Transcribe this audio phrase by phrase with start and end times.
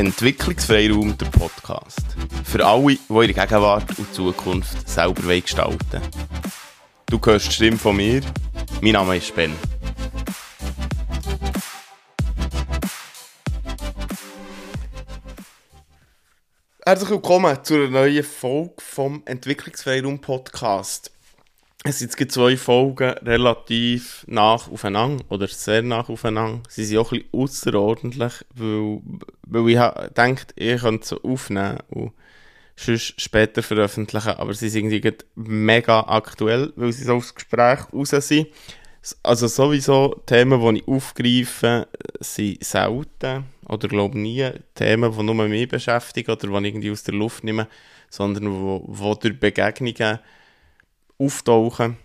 [0.00, 2.00] Entwicklungsfreiraum, der Podcast.
[2.44, 6.00] Für alle, die ihre Gegenwart und Zukunft selber gestalten.
[7.04, 8.22] Du hörst die Stimme von mir.
[8.80, 9.52] Mein Name ist Ben.
[16.86, 21.10] Herzlich willkommen zu einer neuen Folge vom Entwicklungsfreiraum Podcast.
[21.82, 26.62] Es jetzt zwei Folgen relativ nach aufeinander oder sehr nach aufeinander.
[26.68, 29.00] Sie sind auch ein bisschen außerordentlich, weil,
[29.46, 32.12] weil ich denke, ich könnte sie aufnehmen und
[32.76, 38.10] sonst später veröffentlichen, aber sie sind irgendwie mega aktuell, weil sie so aufs Gespräch raus
[38.10, 38.48] sind.
[39.22, 41.88] Also sowieso Themen, die ich aufgreife,
[42.20, 47.04] sind selten oder glaube nie Themen, die nur mich beschäftigen oder die ich irgendwie aus
[47.04, 47.68] der Luft nehme,
[48.10, 50.18] sondern wo, wo durch Begegnungen
[51.20, 51.96] auftauchen.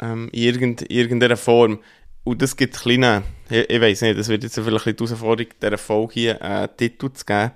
[0.00, 1.80] Ähm, in irgend, irgendeiner Form.
[2.24, 5.78] Und das gibt kleine, ich, ich weiß nicht, das wird jetzt vielleicht die Herausforderung dieser
[5.78, 7.52] Folge hier, einen äh, Titel zu geben.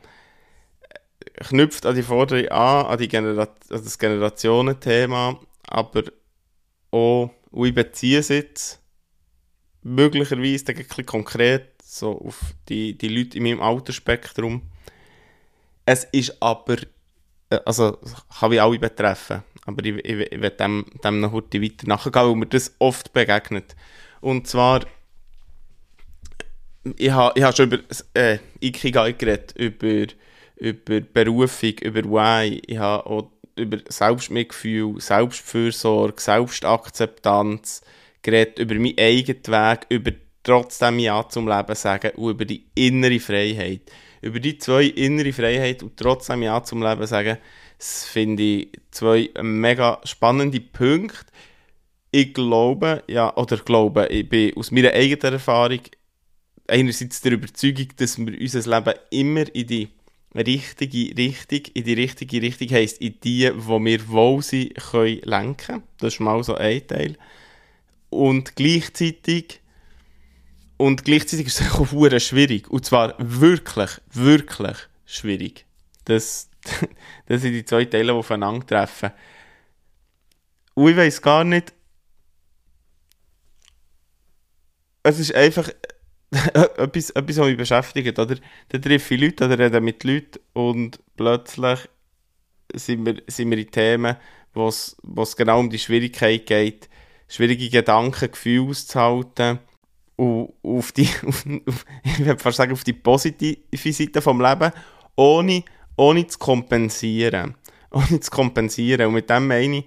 [1.36, 6.04] Knüpft an die Forderung an, an, die Genera an das Generationenthema, aber
[6.90, 8.80] auch, und ich beziehe es jetzt
[9.82, 14.62] möglicherweise ein bisschen konkret so auf die, die Leute in meinem Altersspektrum.
[15.86, 16.86] Es ist aber, äh,
[17.50, 17.98] also
[18.40, 22.26] kann ich alle betreffen aber ich, ich, ich werde dem, dem noch heute weiter nachgehen,
[22.26, 23.74] weil mir das oft begegnet.
[24.20, 24.84] Und zwar,
[26.96, 27.78] ich habe ich ha schon über
[28.14, 30.12] äh, Ikigai geredet, über,
[30.56, 37.82] über Berufung, über Why, ich habe auch über Selbstmitgefühl, Selbstfürsorge, Selbstakzeptanz
[38.22, 40.10] geredet, über meinen eigenen Weg, über
[40.42, 43.90] trotzdem Ja zum Leben sagen und über die innere Freiheit.
[44.24, 47.36] Über die zwei innere Freiheit und trotzdem Ja zum Leben sagen,
[47.78, 51.26] das finde ich zwei mega spannende Punkte.
[52.10, 55.80] Ich glaube, ja, oder glaube, ich bin aus meiner eigenen Erfahrung
[56.66, 59.88] einerseits der Überzeugung, dass wir unser Leben immer in die
[60.34, 65.82] richtige Richtung, in die richtige Richtung heisst, in die, wo wir wohl sind, können lenken.
[65.98, 67.16] Das ist mal so ein Teil.
[68.10, 69.60] Und gleichzeitig
[70.76, 72.68] und gleichzeitig ist es auch schwierig.
[72.68, 74.76] Und zwar wirklich, wirklich
[75.06, 75.66] schwierig.
[76.04, 76.50] Das,
[77.26, 79.12] das sind die zwei Teile, die aufeinandertreffen.
[80.74, 81.72] Und ich weiß gar nicht.
[85.04, 85.68] Es ist einfach
[86.32, 88.18] etwas, etwas, was mich beschäftigt.
[88.18, 88.36] Oder?
[88.68, 91.78] Da treffe ich Leute oder rede mit Leuten und plötzlich
[92.74, 94.16] sind wir, sind wir in Themen,
[94.52, 96.88] wo es genau um die Schwierigkeit geht,
[97.28, 99.60] schwierige Gedanken, Gefühle auszuhalten
[100.16, 104.70] und auf die, auf, auf, ich würde fast sagen, auf die positive Seite vom Leben,
[105.16, 105.64] ohne
[105.96, 107.54] ohne zu kompensieren.
[107.90, 109.06] Ohne zu kompensieren.
[109.06, 109.84] Und mit dem meine ich,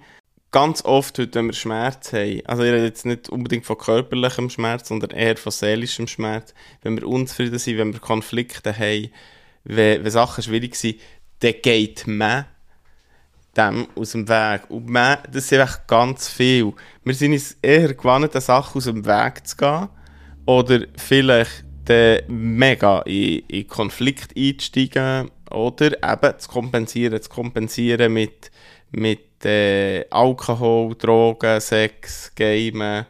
[0.50, 4.88] ganz oft, wenn wir Schmerz haben, also ich rede jetzt nicht unbedingt von körperlichem Schmerz,
[4.88, 9.10] sondern eher von seelischem Schmerz, wenn wir unzufrieden sind, wenn wir Konflikte haben,
[9.64, 10.98] wenn, wenn Sachen schwierig sind,
[11.40, 12.46] dann geht man
[13.54, 14.70] dem aus dem Weg.
[14.70, 16.72] Und man, das ist echt ganz viel.
[17.04, 19.88] Wir sind uns eher gewohnt, Sachen aus dem Weg zu gehen
[20.48, 21.64] oder vielleicht
[22.28, 28.50] mega in, in Konflikt einzusteigen oder eben zu kompensieren, zu kompensieren mit,
[28.90, 33.04] mit äh, Alkohol, Drogen, Sex, Gamen,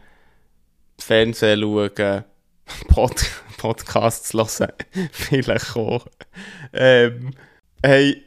[0.99, 2.25] Fernsehen schauen,
[2.89, 3.25] Pod
[3.57, 4.73] Podcasts hören,
[5.13, 6.07] vielleicht auch.
[6.73, 7.35] Ähm,
[7.85, 8.23] hey,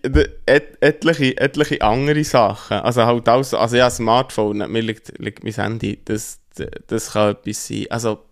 [0.46, 2.78] et, etliche, etliche andere Sachen.
[2.78, 6.40] Also halt alles, also ja, Smartphone, mir liegt, liegt mein Handy, das,
[6.88, 7.86] das kann etwas sein.
[7.90, 8.31] Also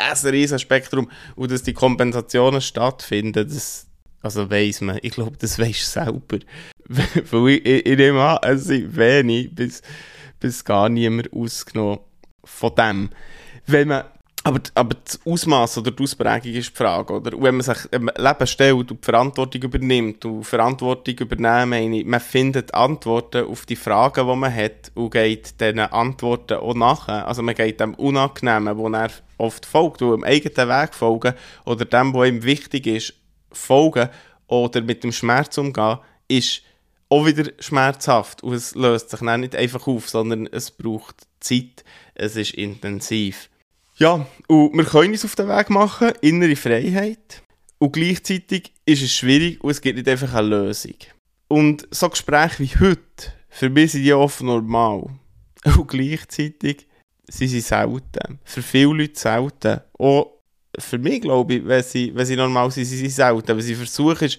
[0.00, 3.86] ein riesiges Spektrum und dass die Kompensationen stattfinden, das,
[4.22, 6.38] also weiss man, ich glaube, das weisst du selber.
[7.30, 9.82] Weil ich, ich, ich nehme an, es sind wenig bis,
[10.38, 12.00] bis gar niemand ausgenommen
[12.44, 13.10] von dem.
[13.66, 14.04] Wenn man,
[14.42, 17.32] aber, aber das Ausmaß oder die Ausprägung ist die Frage, oder?
[17.32, 22.20] Wenn man sich ein Leben stellt und die Verantwortung übernimmt und Verantwortung übernehmen, meine man
[22.20, 27.28] findet Antworten auf die Fragen, die man hat und geht diesen Antworten auch nachher.
[27.28, 29.10] Also man geht dem Unangenehmen, wo er
[29.40, 31.34] oft folgt, wo dem eigenen Weg folgen
[31.64, 33.14] oder dem, was ihm wichtig ist,
[33.52, 34.08] folgen
[34.46, 35.98] oder mit dem Schmerz umgehen,
[36.28, 36.62] ist
[37.08, 41.84] auch wieder schmerzhaft und es löst sich dann nicht einfach auf, sondern es braucht Zeit,
[42.14, 43.50] es ist intensiv.
[43.96, 47.42] Ja, und wir können uns auf den Weg machen, innere Freiheit
[47.78, 50.94] und gleichzeitig ist es schwierig und es gibt nicht einfach eine Lösung.
[51.48, 55.10] Und so Gespräche wie heute, für mich sind die oft normal.
[55.76, 56.86] Und gleichzeitig
[57.30, 58.38] sind sie selten.
[58.44, 59.80] Für viele Leute selten.
[59.98, 60.40] Auch
[60.78, 63.48] für mich, glaube ich, wenn sie, wenn sie normal sind, sind sie selten.
[63.48, 64.30] Wenn sie versuchen,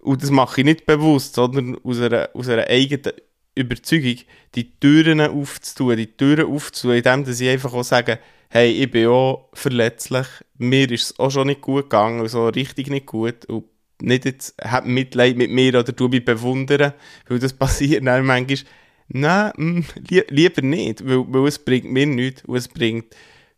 [0.00, 3.12] und das mache ich nicht bewusst, sondern aus einer, aus einer eigenen
[3.54, 4.18] Überzeugung,
[4.54, 8.18] die Türen aufzutun, die Türen aufzutun, indem sie einfach auch sagen,
[8.50, 10.26] hey, ich bin auch verletzlich,
[10.56, 13.64] mir ist es auch schon nicht gut gegangen, so richtig nicht gut, und
[14.00, 16.94] nicht jetzt, hab Mitleid mit mir oder du mich bewundern,
[17.26, 18.58] weil das passiert dann manchmal.
[19.08, 23.14] Nein, mh, li lieber nicht, weil, weil es bringt mir nichts und es bringt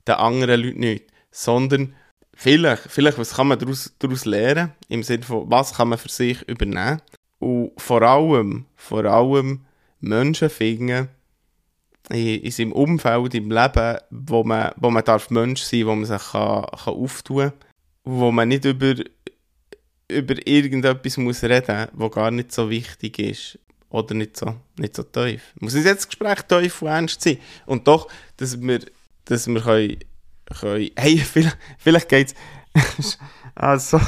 [0.06, 1.12] den anderen Leuten nichts.
[1.32, 1.94] Sondern
[2.34, 6.08] vielleicht, vielleicht was kann man daraus, daraus lernen, im Sinne von, was kann man für
[6.08, 7.02] sich übernehmen.
[7.38, 9.66] Und vor allem, vor allem
[10.00, 11.08] Menschen finden,
[12.10, 16.04] in, in seinem Umfeld, im Leben, wo man, wo man darf Mensch sein wo man
[16.04, 17.52] sich kann, kann auftun kann,
[18.04, 18.94] wo man nicht über,
[20.08, 23.58] über irgendetwas muss reden was gar nicht so wichtig ist
[23.90, 25.52] oder nicht so, nicht so tief.
[25.58, 27.38] Muss nicht jetzt das Gespräch tief und ernst sein.
[27.66, 28.80] Und doch, dass wir,
[29.24, 29.98] dass wir können,
[30.58, 32.34] können hey, vielleicht, vielleicht geht
[32.72, 33.18] es,
[33.54, 34.00] also,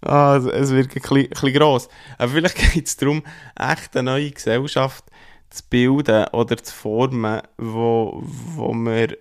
[0.00, 3.22] also, es wird ein bisschen, ein bisschen gross, aber vielleicht geht es darum,
[3.56, 5.04] echt eine neue Gesellschaft
[5.50, 9.16] zu bilden oder zu formen, wo, wo wir,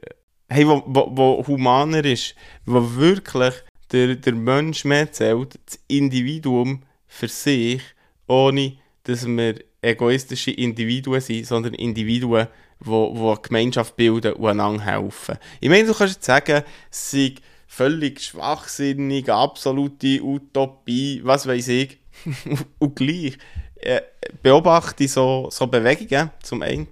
[0.50, 3.54] hey, wo, wo, wo humaner ist, wo wirklich
[3.92, 7.82] der, der Mensch mehr zählt, das Individuum für sich,
[8.28, 12.48] ohne dass wir egoistische Individuen sind, sondern Individuen,
[12.80, 15.38] die, eine Gemeinschaft bilden und einander helfen.
[15.60, 17.36] Ich meine, du kannst jetzt sagen, es sei
[17.68, 22.00] völlig schwachsinnig, absolute Utopie, was weiß ich.
[22.80, 23.38] und gleich
[23.76, 24.02] äh,
[24.42, 26.88] beobachte so, so Bewegungen zum einen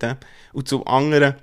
[0.54, 1.36] und zum anderen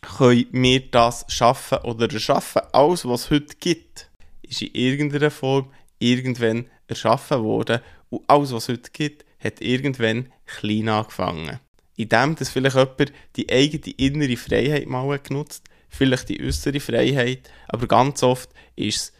[0.00, 2.62] können wir das schaffen oder erschaffen.
[2.72, 4.10] Alles, was es heute gibt,
[4.42, 7.80] ist in irgendeiner Form irgendwann erschaffen worden
[8.10, 11.60] und alles, was es heute gibt, hat irgendwann klein angefangen.
[11.96, 15.64] Indem dass vielleicht jemand die eigene innere Freiheit mal genutzt
[15.94, 19.12] vielleicht die äußere Freiheit, aber ganz oft war es,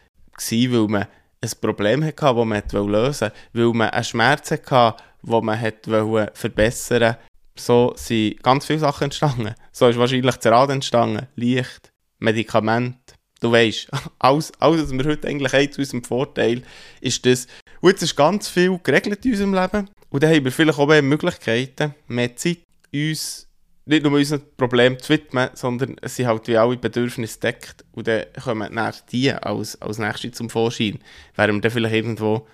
[0.73, 1.07] weil man
[1.41, 6.33] ein Problem hatte, das man lösen wollte, weil man einen Schmerz hatte, den man wollte
[6.35, 7.17] verbessern
[7.57, 9.55] So sind ganz viele Sachen entstanden.
[9.73, 13.15] So ist wahrscheinlich das Rad entstanden, Licht, Medikamente.
[13.41, 13.89] Du weißt,
[14.19, 16.63] alles, alles, was wir heute eigentlich haben zu unserem Vorteil,
[17.01, 17.47] ist das.
[17.81, 19.91] Und jetzt ist ganz viel geregelt in unserem Leben.
[20.15, 22.61] Und dann haben wir vielleicht auch mehr Möglichkeiten, mehr Zeit,
[22.95, 23.49] uns
[23.85, 28.07] nicht nur unser Problem zu widmen, sondern es sind halt wie alle Bedürfnisse deckt und
[28.07, 31.01] dann kommen dann die als, als nächstes zum Vorschein.
[31.35, 32.47] Während wir dann vielleicht irgendwo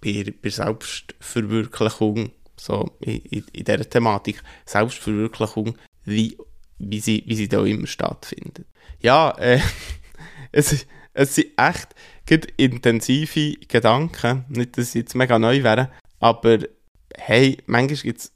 [0.00, 6.38] bei, bei Selbstverwirklichung, so in, in, in dieser Thematik, Selbstverwirklichung, wie,
[6.78, 8.66] wie, sie, wie sie da immer stattfindet.
[9.00, 9.58] Ja, äh,
[10.52, 11.88] es, es sind echt
[12.56, 15.88] intensive Gedanken, nicht, dass sie jetzt mega neu wären,
[16.20, 16.60] aber
[17.16, 18.32] hey, manchmal gibt es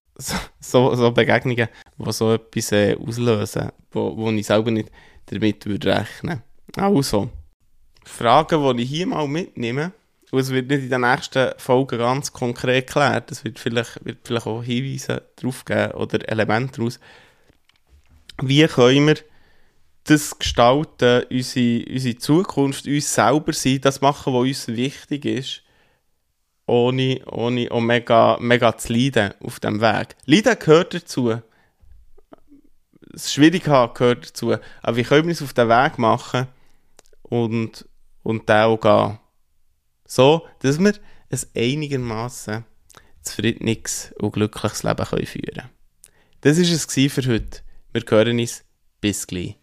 [0.60, 1.68] so, so Begegnungen,
[1.98, 4.90] die so etwas äh, auslösen, wo, wo ich selber nicht
[5.26, 6.42] damit würde rechnen.
[6.76, 7.30] Also,
[8.04, 9.92] Fragen, die ich hier mal mitnehme,
[10.30, 14.18] und es wird nicht in der nächsten Folge ganz konkret geklärt, es wird vielleicht, wird
[14.24, 16.98] vielleicht auch Hinweise darauf geben oder Elemente daraus.
[18.42, 19.16] Wie können wir
[20.04, 25.63] das gestalten, unsere, unsere Zukunft, uns selber sein, das machen, was uns wichtig ist,
[26.66, 30.16] ohne, ohne auch mega, mega zu leiden auf dem Weg.
[30.26, 31.40] Leiden gehört dazu.
[33.12, 34.56] Das Schwierige gehört dazu.
[34.82, 36.48] Aber wie können wir es auf den Weg machen
[37.22, 37.88] und,
[38.22, 39.18] und den auch gehen?
[40.06, 40.94] So, dass wir
[41.30, 42.64] ein einigermaßen
[43.22, 45.70] zufriedenes und glückliches Leben führen können.
[46.40, 47.60] Das war es für heute.
[47.92, 48.64] Wir hören uns.
[49.00, 49.56] Bis gleich.